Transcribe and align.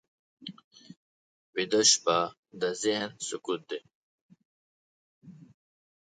ویده 1.55 1.81
شپه 1.91 2.17
د 2.61 2.63
ذهن 2.83 3.09
سکوت 3.27 3.61
دی 3.69 3.79